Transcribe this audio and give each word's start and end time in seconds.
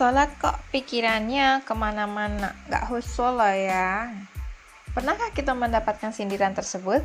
Sholat 0.00 0.32
kok 0.40 0.56
pikirannya 0.72 1.60
ke 1.60 1.76
mana-mana, 1.76 2.56
gak 2.72 2.88
khusyuk 2.88 3.36
loh 3.36 3.52
ya. 3.52 4.08
Pernahkah 4.96 5.28
kita 5.36 5.52
mendapatkan 5.52 6.08
sindiran 6.08 6.56
tersebut? 6.56 7.04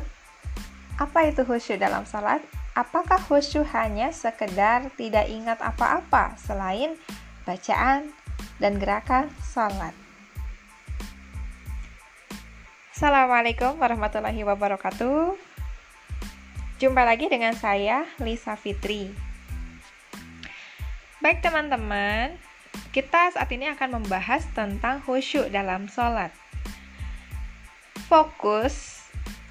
Apa 0.96 1.28
itu 1.28 1.44
khusyuk 1.44 1.76
dalam 1.76 2.08
sholat? 2.08 2.40
Apakah 2.72 3.20
khusyuk 3.20 3.68
hanya 3.76 4.08
sekedar 4.16 4.88
tidak 4.96 5.28
ingat 5.28 5.60
apa-apa 5.60 6.40
selain 6.40 6.96
bacaan 7.44 8.16
dan 8.64 8.80
gerakan 8.80 9.28
sholat? 9.44 9.92
Assalamualaikum 12.96 13.76
warahmatullahi 13.76 14.40
wabarakatuh. 14.40 15.36
Jumpa 16.80 17.04
lagi 17.04 17.28
dengan 17.28 17.52
saya, 17.52 18.08
Lisa 18.24 18.56
Fitri. 18.56 19.12
Baik 21.20 21.44
teman-teman, 21.44 22.45
kita 22.96 23.32
saat 23.32 23.50
ini 23.52 23.68
akan 23.72 24.00
membahas 24.00 24.46
tentang 24.56 25.04
khusyuk 25.04 25.52
dalam 25.52 25.84
sholat. 25.90 26.32
Fokus 28.08 29.04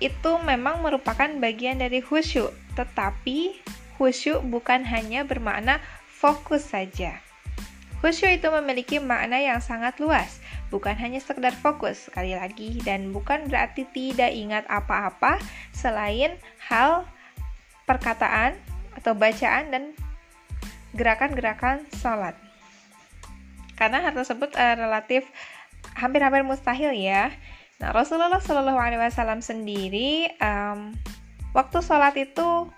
itu 0.04 0.32
memang 0.44 0.82
merupakan 0.84 1.28
bagian 1.40 1.80
dari 1.80 2.02
khusyuk, 2.04 2.52
tetapi 2.74 3.60
khusyuk 3.96 4.44
bukan 4.48 4.84
hanya 4.84 5.24
bermakna 5.24 5.80
fokus 6.10 6.74
saja. 6.74 7.20
Khusyuk 8.04 8.38
itu 8.38 8.48
memiliki 8.52 8.98
makna 9.02 9.42
yang 9.42 9.64
sangat 9.64 9.98
luas, 9.98 10.44
bukan 10.70 10.94
hanya 11.00 11.18
sekedar 11.24 11.56
fokus 11.56 12.10
sekali 12.12 12.38
lagi 12.38 12.78
dan 12.84 13.10
bukan 13.10 13.48
berarti 13.50 13.88
tidak 13.96 14.30
ingat 14.30 14.64
apa-apa 14.68 15.40
selain 15.72 16.36
hal 16.66 17.08
perkataan 17.90 18.58
atau 19.00 19.14
bacaan 19.14 19.72
dan 19.72 19.84
gerakan-gerakan 20.96 21.84
sholat 21.98 22.45
karena 23.76 24.04
hal 24.04 24.16
tersebut 24.16 24.52
uh, 24.56 24.76
relatif 24.80 25.28
hampir-hampir 25.96 26.42
mustahil 26.44 26.92
ya. 26.96 27.32
Nah, 27.80 27.92
Rasulullah 27.92 28.40
Shallallahu 28.40 28.80
Alaihi 28.80 29.02
Wasallam 29.04 29.44
sendiri 29.44 30.32
um, 30.40 30.96
waktu 31.52 31.80
sholat 31.84 32.16
itu 32.16 32.72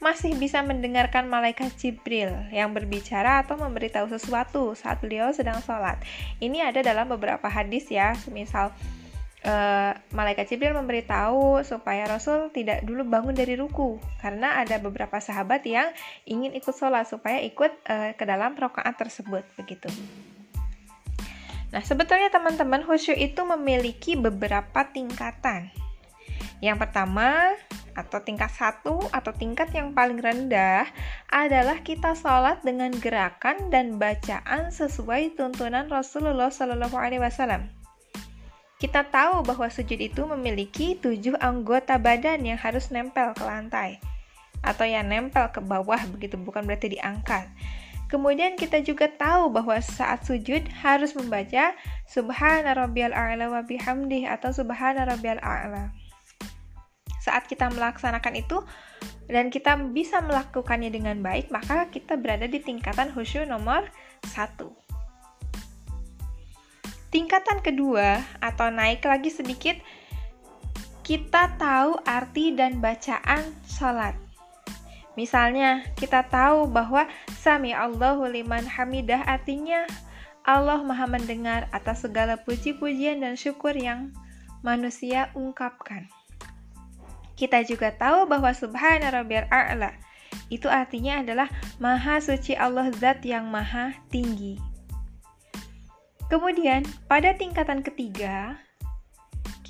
masih 0.00 0.32
bisa 0.40 0.64
mendengarkan 0.64 1.28
malaikat 1.28 1.76
Jibril 1.76 2.32
yang 2.48 2.72
berbicara 2.72 3.44
atau 3.44 3.60
memberitahu 3.60 4.08
sesuatu 4.08 4.72
saat 4.72 5.04
beliau 5.04 5.28
sedang 5.36 5.60
sholat. 5.60 6.00
Ini 6.40 6.72
ada 6.72 6.80
dalam 6.80 7.04
beberapa 7.12 7.52
hadis 7.52 7.92
ya, 7.92 8.16
semisal 8.16 8.72
uh, 9.44 9.92
malaikat 10.16 10.48
Jibril 10.48 10.72
memberitahu 10.72 11.60
supaya 11.68 12.08
Rasul 12.08 12.48
tidak 12.52 12.80
dulu 12.84 13.04
bangun 13.04 13.36
dari 13.36 13.60
ruku 13.60 14.00
karena 14.24 14.60
ada 14.64 14.80
beberapa 14.80 15.20
sahabat 15.20 15.68
yang 15.68 15.92
ingin 16.24 16.56
ikut 16.56 16.72
sholat 16.72 17.04
supaya 17.04 17.40
ikut 17.44 17.72
uh, 17.88 18.16
ke 18.16 18.24
dalam 18.24 18.56
rokaat 18.56 18.96
tersebut 18.96 19.44
begitu. 19.60 19.92
Nah, 21.70 21.82
sebetulnya 21.86 22.30
teman-teman 22.34 22.82
khusyuk 22.82 23.14
itu 23.14 23.40
memiliki 23.46 24.18
beberapa 24.18 24.86
tingkatan. 24.90 25.70
Yang 26.60 26.76
pertama, 26.82 27.54
atau 27.96 28.22
tingkat 28.22 28.50
satu 28.54 29.02
atau 29.10 29.32
tingkat 29.34 29.70
yang 29.74 29.92
paling 29.92 30.18
rendah 30.18 30.86
adalah 31.28 31.82
kita 31.82 32.14
sholat 32.14 32.62
dengan 32.62 32.94
gerakan 32.94 33.68
dan 33.68 33.98
bacaan 33.98 34.70
sesuai 34.70 35.34
tuntunan 35.34 35.90
Rasulullah 35.90 36.48
Shallallahu 36.48 36.96
Alaihi 36.96 37.22
Wasallam. 37.22 37.68
Kita 38.80 39.04
tahu 39.12 39.44
bahwa 39.44 39.68
sujud 39.68 40.00
itu 40.00 40.24
memiliki 40.24 40.96
tujuh 40.96 41.36
anggota 41.36 42.00
badan 42.00 42.40
yang 42.40 42.56
harus 42.56 42.88
nempel 42.88 43.36
ke 43.36 43.44
lantai 43.44 44.00
atau 44.64 44.88
yang 44.88 45.04
nempel 45.08 45.52
ke 45.52 45.60
bawah 45.60 46.00
begitu 46.08 46.40
bukan 46.40 46.64
berarti 46.64 46.96
diangkat. 46.96 47.48
Kemudian 48.10 48.58
kita 48.58 48.82
juga 48.82 49.06
tahu 49.06 49.54
bahwa 49.54 49.78
saat 49.78 50.26
sujud 50.26 50.66
harus 50.82 51.14
membaca 51.14 51.78
Subhana 52.10 52.74
rabbiyal 52.74 53.14
a'la 53.14 53.46
wa 53.46 53.62
bihamdih 53.62 54.26
atau 54.26 54.50
Subhana 54.50 55.06
rabbiyal 55.06 55.38
a'la. 55.38 55.94
Saat 57.22 57.46
kita 57.46 57.70
melaksanakan 57.70 58.34
itu 58.34 58.58
dan 59.30 59.46
kita 59.46 59.78
bisa 59.94 60.18
melakukannya 60.26 60.90
dengan 60.90 61.22
baik, 61.22 61.54
maka 61.54 61.86
kita 61.86 62.18
berada 62.18 62.50
di 62.50 62.58
tingkatan 62.58 63.14
khusyuk 63.14 63.46
nomor 63.46 63.86
satu. 64.26 64.74
Tingkatan 67.14 67.62
kedua 67.62 68.18
atau 68.42 68.74
naik 68.74 69.06
lagi 69.06 69.30
sedikit, 69.30 69.78
kita 71.06 71.54
tahu 71.62 71.94
arti 72.02 72.58
dan 72.58 72.82
bacaan 72.82 73.54
sholat. 73.70 74.29
Misalnya, 75.20 75.84
kita 76.00 76.24
tahu 76.32 76.64
bahwa 76.64 77.04
Sami 77.36 77.76
Allahu 77.76 78.24
liman 78.24 78.64
hamidah 78.64 79.20
artinya 79.28 79.84
Allah 80.48 80.80
maha 80.80 81.04
mendengar 81.04 81.68
atas 81.76 82.08
segala 82.08 82.40
puji-pujian 82.40 83.20
dan 83.20 83.36
syukur 83.36 83.76
yang 83.76 84.16
manusia 84.64 85.28
ungkapkan. 85.36 86.08
Kita 87.36 87.60
juga 87.68 87.92
tahu 87.92 88.24
bahwa 88.32 88.48
Subhana 88.56 89.12
Rabbiyal 89.12 89.44
A'la 89.52 89.92
itu 90.48 90.72
artinya 90.72 91.20
adalah 91.20 91.52
Maha 91.76 92.16
Suci 92.24 92.56
Allah 92.56 92.88
Zat 92.96 93.20
yang 93.20 93.52
Maha 93.52 93.92
Tinggi. 94.08 94.56
Kemudian, 96.32 96.88
pada 97.04 97.36
tingkatan 97.36 97.84
ketiga, 97.84 98.56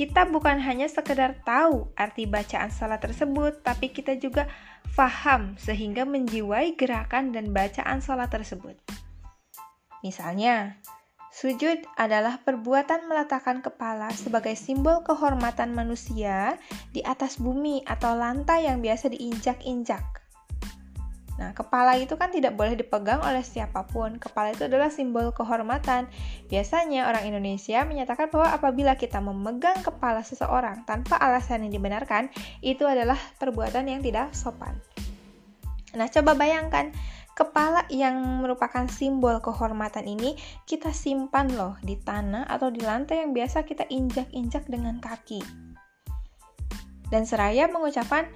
kita 0.01 0.25
bukan 0.25 0.57
hanya 0.65 0.89
sekedar 0.89 1.45
tahu 1.45 1.93
arti 1.93 2.25
bacaan 2.25 2.73
salat 2.73 3.05
tersebut, 3.05 3.61
tapi 3.61 3.93
kita 3.93 4.17
juga 4.17 4.49
faham 4.97 5.61
sehingga 5.61 6.09
menjiwai 6.09 6.73
gerakan 6.73 7.37
dan 7.37 7.53
bacaan 7.53 8.01
sholat 8.01 8.33
tersebut. 8.33 8.81
Misalnya, 10.01 10.81
sujud 11.37 11.85
adalah 12.01 12.41
perbuatan 12.41 13.13
meletakkan 13.13 13.61
kepala 13.61 14.09
sebagai 14.17 14.57
simbol 14.57 15.05
kehormatan 15.05 15.77
manusia 15.77 16.57
di 16.97 17.05
atas 17.05 17.37
bumi 17.37 17.85
atau 17.85 18.17
lantai 18.17 18.73
yang 18.73 18.81
biasa 18.81 19.13
diinjak-injak. 19.13 20.20
Nah, 21.41 21.57
kepala 21.57 21.97
itu 21.97 22.21
kan 22.21 22.29
tidak 22.29 22.53
boleh 22.53 22.77
dipegang 22.77 23.25
oleh 23.25 23.41
siapa 23.41 23.89
pun. 23.89 24.21
Kepala 24.21 24.53
itu 24.53 24.69
adalah 24.69 24.93
simbol 24.93 25.33
kehormatan. 25.33 26.05
Biasanya 26.53 27.09
orang 27.09 27.25
Indonesia 27.25 27.81
menyatakan 27.89 28.29
bahwa 28.29 28.53
apabila 28.53 28.93
kita 29.01 29.25
memegang 29.25 29.81
kepala 29.81 30.21
seseorang 30.21 30.85
tanpa 30.85 31.17
alasan 31.17 31.65
yang 31.65 31.81
dibenarkan, 31.81 32.29
itu 32.61 32.85
adalah 32.85 33.17
perbuatan 33.41 33.89
yang 33.89 34.05
tidak 34.05 34.37
sopan. 34.37 34.77
Nah, 35.97 36.13
coba 36.13 36.37
bayangkan 36.37 36.93
kepala 37.33 37.89
yang 37.89 38.21
merupakan 38.45 38.85
simbol 38.93 39.41
kehormatan 39.41 40.05
ini 40.05 40.37
kita 40.69 40.93
simpan 40.93 41.49
loh 41.57 41.81
di 41.81 41.97
tanah 41.97 42.45
atau 42.53 42.69
di 42.69 42.85
lantai 42.85 43.25
yang 43.25 43.33
biasa 43.33 43.65
kita 43.65 43.89
injak-injak 43.89 44.69
dengan 44.69 45.01
kaki. 45.01 45.41
Dan 47.09 47.25
seraya 47.25 47.65
mengucapkan 47.65 48.29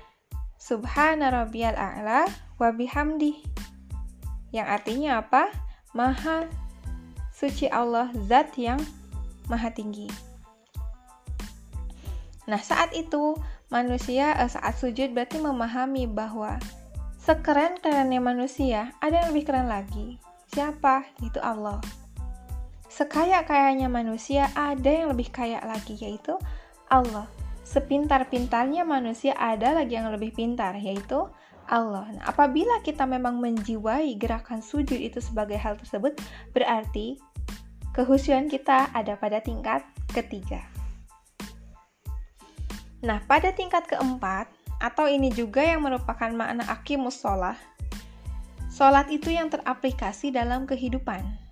Subhana 0.65 1.28
rabbiyal 1.28 1.76
a'la 1.76 2.25
wa 2.59 2.70
bihamdi. 2.70 3.42
Yang 4.54 4.69
artinya 4.70 5.10
apa? 5.22 5.50
Maha 5.94 6.47
suci 7.34 7.66
Allah 7.70 8.10
zat 8.26 8.54
yang 8.59 8.78
maha 9.50 9.70
tinggi. 9.70 10.06
Nah, 12.47 12.60
saat 12.60 12.92
itu 12.94 13.34
manusia 13.72 14.37
eh, 14.38 14.50
saat 14.50 14.78
sujud 14.78 15.10
berarti 15.16 15.41
memahami 15.41 16.06
bahwa 16.06 16.60
sekeren-kerennya 17.19 18.20
manusia 18.20 18.92
ada 19.00 19.25
yang 19.25 19.28
lebih 19.34 19.44
keren 19.48 19.66
lagi. 19.66 20.21
Siapa? 20.53 21.09
Itu 21.25 21.41
Allah. 21.41 21.81
Sekaya-kayanya 22.86 23.91
manusia 23.91 24.53
ada 24.54 24.86
yang 24.86 25.10
lebih 25.10 25.34
kaya 25.34 25.59
lagi 25.66 25.98
yaitu 25.98 26.38
Allah 26.86 27.26
sepintar-pintarnya 27.65 28.84
manusia 28.84 29.32
ada 29.34 29.72
lagi 29.74 29.97
yang 29.97 30.12
lebih 30.12 30.36
pintar, 30.36 30.77
yaitu 30.77 31.27
Allah. 31.69 32.09
Nah, 32.15 32.25
apabila 32.28 32.81
kita 32.81 33.05
memang 33.05 33.39
menjiwai 33.39 34.16
gerakan 34.16 34.65
sujud 34.65 34.97
itu 34.97 35.21
sebagai 35.21 35.57
hal 35.61 35.77
tersebut, 35.78 36.16
berarti 36.57 37.21
kehusuan 37.93 38.51
kita 38.51 38.91
ada 38.97 39.15
pada 39.15 39.39
tingkat 39.45 39.84
ketiga. 40.11 40.65
Nah, 43.05 43.21
pada 43.28 43.53
tingkat 43.53 43.84
keempat, 43.84 44.49
atau 44.81 45.07
ini 45.09 45.28
juga 45.28 45.61
yang 45.61 45.84
merupakan 45.84 46.33
makna 46.33 46.65
akimus 46.69 47.21
sholah, 47.21 47.57
sholat 48.72 49.09
itu 49.13 49.31
yang 49.31 49.53
teraplikasi 49.53 50.33
dalam 50.33 50.65
kehidupan. 50.65 51.44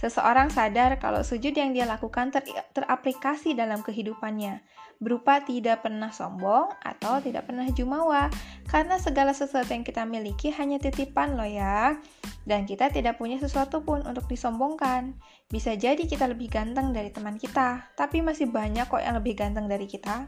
Seseorang 0.00 0.48
sadar 0.48 0.96
kalau 0.96 1.20
sujud 1.20 1.52
yang 1.52 1.76
dia 1.76 1.84
lakukan 1.84 2.32
ter 2.32 2.40
teraplikasi 2.72 3.52
dalam 3.52 3.84
kehidupannya, 3.84 4.64
berupa 4.96 5.44
tidak 5.44 5.84
pernah 5.84 6.08
sombong 6.08 6.72
atau 6.80 7.20
tidak 7.20 7.44
pernah 7.44 7.68
jumawa. 7.68 8.32
Karena 8.64 8.96
segala 8.96 9.36
sesuatu 9.36 9.68
yang 9.68 9.84
kita 9.84 10.08
miliki 10.08 10.48
hanya 10.56 10.80
titipan 10.80 11.36
loh 11.36 11.44
ya. 11.44 12.00
Dan 12.48 12.64
kita 12.64 12.88
tidak 12.88 13.20
punya 13.20 13.36
sesuatu 13.36 13.84
pun 13.84 14.00
untuk 14.08 14.24
disombongkan. 14.24 15.12
Bisa 15.52 15.76
jadi 15.76 16.00
kita 16.00 16.32
lebih 16.32 16.48
ganteng 16.48 16.96
dari 16.96 17.12
teman 17.12 17.36
kita 17.36 17.92
tapi 17.92 18.24
masih 18.24 18.48
banyak 18.48 18.88
kok 18.88 19.04
yang 19.04 19.20
lebih 19.20 19.36
ganteng 19.36 19.68
dari 19.68 19.84
kita. 19.84 20.24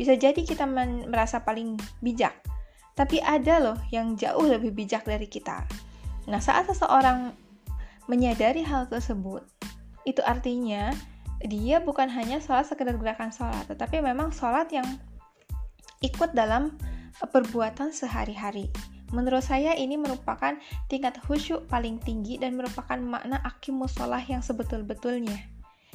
Bisa 0.00 0.16
jadi 0.16 0.40
kita 0.40 0.64
merasa 0.64 1.44
paling 1.44 1.76
bijak 2.00 2.32
tapi 2.92 3.24
ada 3.24 3.56
loh 3.60 3.78
yang 3.88 4.16
jauh 4.20 4.44
lebih 4.44 4.72
bijak 4.72 5.04
dari 5.08 5.24
kita. 5.24 5.64
Nah 6.28 6.38
saat 6.38 6.68
seseorang 6.68 7.32
menyadari 8.12 8.60
hal 8.60 8.92
tersebut, 8.92 9.40
itu 10.04 10.20
artinya 10.20 10.92
dia 11.40 11.80
bukan 11.80 12.12
hanya 12.12 12.44
sholat 12.44 12.68
sekedar 12.68 13.00
gerakan 13.00 13.32
sholat, 13.32 13.64
tetapi 13.72 14.04
memang 14.04 14.28
sholat 14.28 14.68
yang 14.68 14.84
ikut 16.04 16.36
dalam 16.36 16.76
perbuatan 17.24 17.88
sehari-hari. 17.88 18.68
Menurut 19.16 19.44
saya 19.44 19.72
ini 19.76 19.96
merupakan 19.96 20.56
tingkat 20.92 21.16
khusyuk 21.24 21.64
paling 21.72 21.96
tinggi 22.04 22.36
dan 22.36 22.56
merupakan 22.56 23.00
makna 23.00 23.40
akimus 23.48 23.96
sholat 23.96 24.28
yang 24.28 24.44
sebetul-betulnya. 24.44 25.36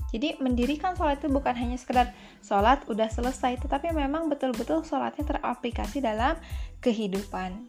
Jadi 0.10 0.40
mendirikan 0.42 0.96
sholat 0.96 1.20
itu 1.22 1.28
bukan 1.28 1.54
hanya 1.54 1.76
sekedar 1.78 2.16
sholat 2.42 2.82
udah 2.90 3.12
selesai, 3.12 3.62
tetapi 3.62 3.94
memang 3.94 4.32
betul-betul 4.32 4.82
sholatnya 4.82 5.22
teraplikasi 5.22 6.00
dalam 6.00 6.40
kehidupan. 6.80 7.68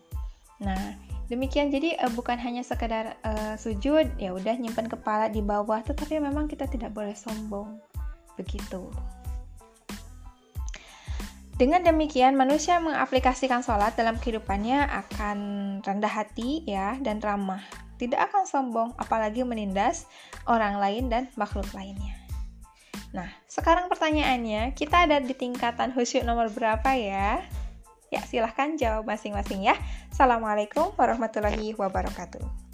Nah, 0.63 0.95
demikian 1.29 1.69
jadi 1.69 1.97
uh, 2.01 2.13
bukan 2.13 2.37
hanya 2.41 2.65
sekedar 2.65 3.17
uh, 3.23 3.55
sujud, 3.61 4.09
ya 4.17 4.33
udah 4.33 4.57
nyimpan 4.57 4.89
kepala 4.89 5.29
di 5.29 5.45
bawah, 5.45 5.81
tetapi 5.85 6.21
memang 6.21 6.49
kita 6.49 6.69
tidak 6.69 6.93
boleh 6.93 7.15
sombong. 7.15 7.81
Begitu. 8.37 8.89
Dengan 11.59 11.83
demikian, 11.83 12.39
manusia 12.39 12.79
mengaplikasikan 12.79 13.67
sholat 13.67 13.99
dalam 13.99 14.15
kehidupannya 14.15 14.87
akan 14.95 15.39
rendah 15.83 16.13
hati 16.13 16.63
ya 16.63 16.95
dan 17.03 17.19
ramah. 17.19 17.63
Tidak 17.99 18.15
akan 18.15 18.47
sombong, 18.47 18.95
apalagi 18.95 19.43
menindas 19.43 20.07
orang 20.47 20.79
lain 20.79 21.11
dan 21.11 21.27
makhluk 21.35 21.67
lainnya. 21.75 22.15
Nah, 23.11 23.27
sekarang 23.51 23.91
pertanyaannya, 23.91 24.71
kita 24.79 25.11
ada 25.11 25.19
di 25.19 25.35
tingkatan 25.35 25.91
khusyuk 25.99 26.23
nomor 26.23 26.47
berapa 26.55 26.95
ya? 26.95 27.43
Ya, 28.09 28.25
silahkan 28.25 28.77
jawab 28.81 29.05
masing-masing 29.05 29.69
ya. 29.69 29.77
Assalamualaikum 30.09 30.97
warahmatullahi 30.97 31.77
wabarakatuh. 31.77 32.68